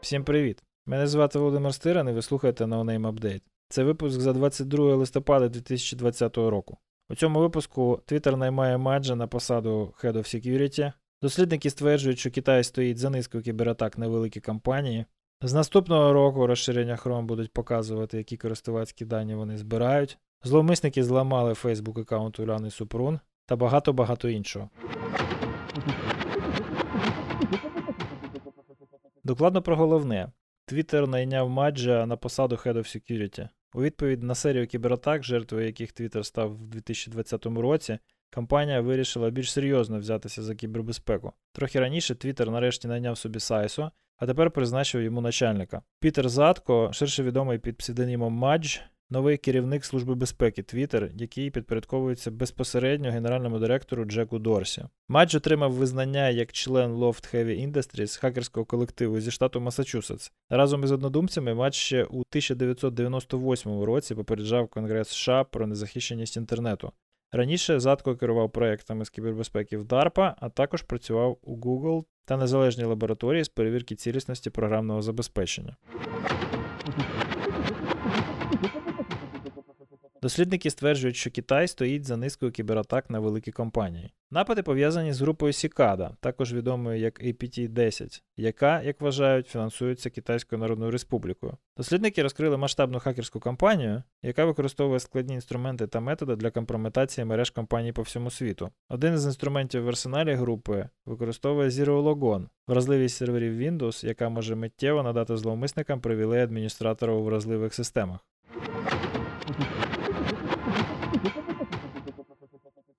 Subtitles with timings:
[0.00, 0.62] Всім привіт!
[0.86, 3.42] Мене звати Володимир Стиран і ви слухаєте No Name Update.
[3.68, 6.78] Це випуск за 22 листопада 2020 року.
[7.08, 10.92] У цьому випуску Twitter наймає Маджа на посаду Head of Security.
[11.22, 15.04] Дослідники стверджують, що Китай стоїть за низкою кібератак на великі компанії.
[15.42, 20.18] З наступного року розширення Chrome будуть показувати, які користувацькі дані вони збирають.
[20.44, 24.70] Зловмисники зламали Facebook аккаунт Уляни Супрун та багато-багато іншого.
[29.24, 30.32] Докладно про головне.
[30.72, 33.48] Twitter найняв Маджа на посаду Head of Security.
[33.74, 37.98] У відповідь на серію кібератак, жертвою яких Twitter став в 2020 році,
[38.34, 41.32] компанія вирішила більш серйозно взятися за кібербезпеку.
[41.52, 45.82] Трохи раніше Twitter нарешті найняв собі CISO, а тепер призначив йому начальника.
[46.00, 48.78] Пітер Задко, ширше відомий під псевдонімом Мадж,
[49.10, 54.84] новий керівник Служби безпеки Twitter, який підпорядковується безпосередньо генеральному директору Джеку Дорсі.
[55.08, 60.32] Мадж отримав визнання як член L0pht Heavy Industries хакерського колективу зі штату Масачусетс.
[60.50, 66.92] Разом із однодумцями Мадж ще у 1998 році попереджав Конгрес США про незахищеність інтернету.
[67.32, 72.84] Раніше Задко керував проектами з кібербезпеки в DARPA, а також працював у Google та незалежній
[72.84, 75.76] лабораторії з перевірки цілісності програмного забезпечення.
[80.26, 84.12] Дослідники стверджують, що Китай стоїть за низкою кібератак на великі компанії.
[84.30, 90.90] Напади пов'язані з групою Сікада, також відомою як APT-10, яка, як вважають, фінансується Китайською Народною
[90.90, 91.56] Республікою.
[91.76, 97.92] Дослідники розкрили масштабну хакерську кампанію, яка використовує складні інструменти та методи для компрометації мереж компаній
[97.92, 98.70] по всьому світу.
[98.88, 105.02] Один із інструментів в арсеналі групи використовує Zero Logon, вразливість серверів Windows, яка може миттєво
[105.02, 108.20] надати зловмисникам привілей адміністратора у вразливих системах.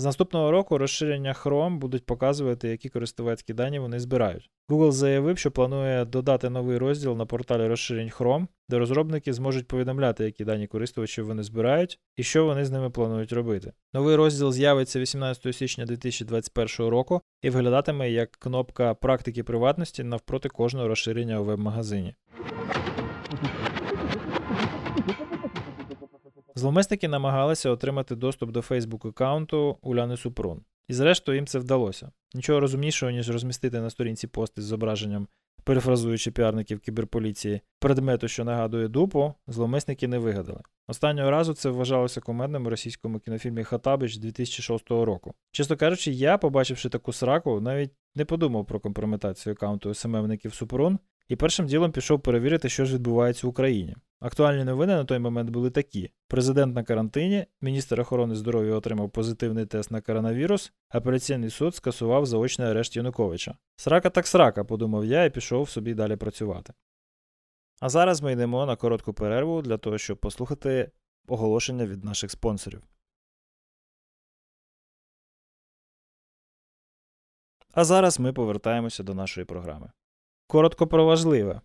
[0.00, 4.50] З наступного року розширення Chrome будуть показувати, які користувацькі дані вони збирають.
[4.68, 10.24] Google заявив, що планує додати новий розділ на порталі розширень Chrome, де розробники зможуть повідомляти,
[10.24, 13.72] які дані користувачів вони збирають і що вони з ними планують робити.
[13.94, 20.88] Новий розділ з'явиться 18 січня 2021 року і виглядатиме як кнопка практики приватності навпроти кожного
[20.88, 22.14] розширення у веб-магазині.
[26.60, 30.62] Зловмисники намагалися отримати доступ до Facebook аккаунту Уляни Супрун.
[30.88, 32.10] І зрештою їм це вдалося.
[32.34, 35.28] Нічого розумнішого, ніж розмістити на сторінці пости з зображенням,
[35.64, 40.60] перефразуючи піарників кіберполіції, предмету, що нагадує дупу, зловмисники не вигадали.
[40.88, 45.34] Останнього разу це вважалося кумедним у російському кінофільмі Хатабич 2006 року.
[45.52, 50.98] Чесно кажучи, я, побачивши таку сраку, навіть не подумав про компрометацію аккаунту СММників Супрун
[51.30, 53.96] і першим ділом пішов перевірити, що ж відбувається в Україні.
[54.20, 59.66] Актуальні новини на той момент були такі: президент на карантині, міністр охорони здоров'я отримав позитивний
[59.66, 63.54] тест на коронавірус, апеляційний суд скасував заочний арешт Януковича.
[63.76, 66.72] Срака так срака, подумав я і пішов собі далі працювати.
[67.80, 70.90] А зараз ми йдемо на коротку перерву для того, щоб послухати
[71.28, 72.82] оголошення від наших спонсорів.
[77.72, 79.90] А зараз ми повертаємося до нашої програми.
[80.50, 81.60] Коротко про важливе.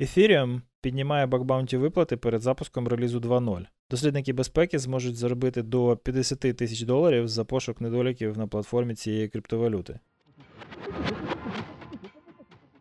[0.00, 3.66] Ethereum піднімає бакбаунті виплати перед запуском релізу 2.0.
[3.90, 9.98] Дослідники безпеки зможуть заробити до 50 тисяч доларів за пошук недоліків на платформі цієї криптовалюти.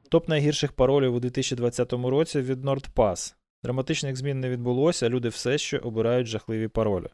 [0.09, 3.35] Топ найгірших паролів у 2020 році від NordPass.
[3.63, 7.07] Драматичних змін не відбулося, люди все ще обирають жахливі паролі.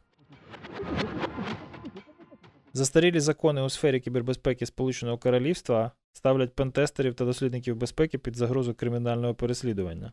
[2.72, 9.34] Застарілі закони у сфері кібербезпеки Сполученого Королівства ставлять пентестерів та дослідників безпеки під загрозу кримінального
[9.34, 10.12] переслідування.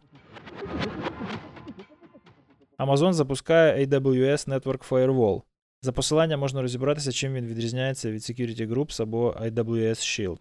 [2.78, 5.42] Amazon запускає AWS Network Firewall.
[5.82, 10.38] За посиланням можна розібратися, чим він відрізняється від Security Groups або AWS Shield.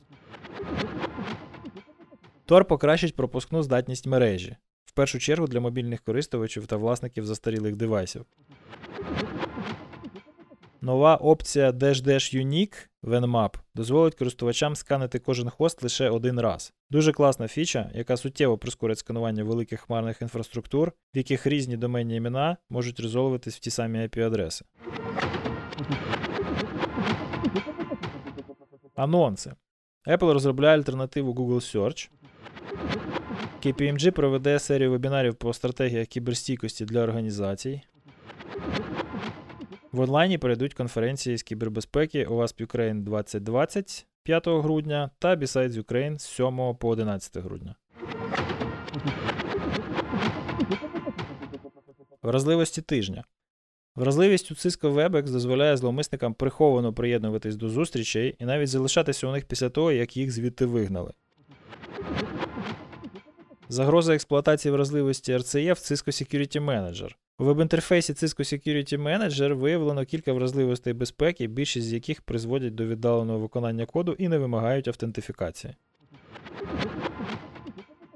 [2.47, 8.25] Tor покращить пропускну здатність мережі, в першу чергу для мобільних користувачів та власників застарілих девайсів.
[10.85, 16.73] Нова опція Dash Dash Unique VNMAP дозволить користувачам сканити кожен хост лише один раз.
[16.91, 22.57] Дуже класна фіча, яка суттєво прискорить сканування великих хмарних інфраструктур, в яких різні доменні імена
[22.71, 24.65] можуть резолвуватись в ті самі IP-адреси.
[28.95, 29.53] Анонси.
[30.07, 32.11] Apple розробляє альтернативу Google Search.
[33.65, 37.83] KPMG проведе серію вебінарів по стратегіях кіберстійкості для організацій.
[39.95, 46.23] В онлайні перейдуть конференції з кібербезпеки OWASP Ukraine 2020 5 грудня та Besides Ukraine з
[46.23, 47.75] 7 по 11 грудня.
[52.23, 53.25] Вразливості тижня.
[53.97, 59.45] Вразливість у Cisco WebEx дозволяє зловмисникам приховано приєднуватись до зустрічей і навіть залишатися у них
[59.45, 61.13] після того, як їх звідти вигнали.
[63.69, 67.11] Загроза експлуатації вразливості RCE в Cisco Security Manager.
[67.39, 73.39] У веб-інтерфейсі Cisco Security Manager виявлено кілька вразливостей безпеки, більшість з яких призводять до віддаленого
[73.39, 75.75] виконання коду і не вимагають автентифікації.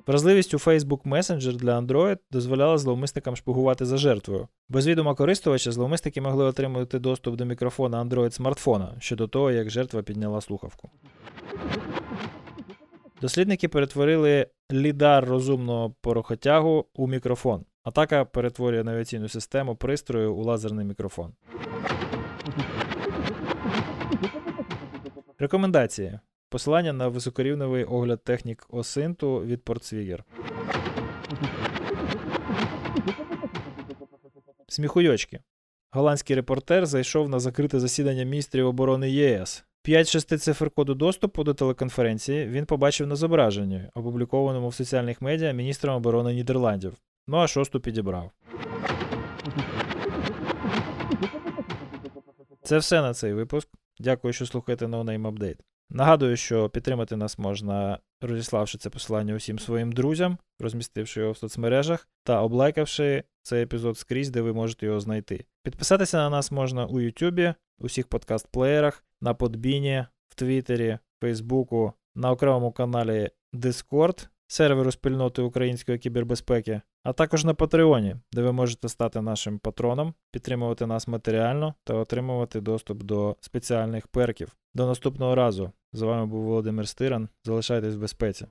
[0.06, 4.48] Вразливість у Facebook Messenger для Android дозволяла зловмисникам шпигувати за жертвою.
[4.68, 9.70] Без відома користувача зловмисники могли отримати доступ до мікрофона Android смартфона ще до того, як
[9.70, 10.90] жертва підняла слухавку.
[13.20, 17.64] Дослідники перетворили лідар розумного порохотягу у мікрофон.
[17.82, 21.32] Атака перетворює навігаційну систему пристрою у лазерний мікрофон.
[25.38, 26.18] Рекомендації.
[26.48, 30.24] Посилання на високорівневий огляд технік осинту від Портсвігер.
[34.68, 35.40] Сміхуйочки.
[35.90, 39.64] Голландський репортер зайшов на закрите засідання міністрів оборони ЄС.
[39.84, 45.96] 5-6 цифр коду доступу до телеконференції він побачив на зображенні, опублікованому в соціальних медіа міністром
[45.96, 46.94] оборони Нідерландів.
[47.30, 48.30] Ну а шосту підібрав.
[52.62, 53.68] Це все на цей випуск.
[53.98, 55.58] Дякую, що слухаєте No Name Update.
[55.90, 62.08] Нагадую, що підтримати нас можна, розіславши це посилання усім своїм друзям, розмістивши його в соцмережах
[62.24, 65.44] та облайкавши цей епізод скрізь, де ви можете його знайти.
[65.62, 72.72] Підписатися на нас можна у Ютубі, усіх подкаст-плеєрах, на Подбіні, в Твіттері, Фейсбуку, на окремому
[72.72, 79.58] каналі Discord, серверу спільноти української кібербезпеки, а також на Патреоні, де ви можете стати нашим
[79.58, 84.56] патроном, підтримувати нас матеріально та отримувати доступ до спеціальних перків.
[84.74, 85.72] До наступного разу.
[85.92, 87.28] З вами був Володимир Стиран.
[87.44, 88.46] Залишайтесь в безпеці.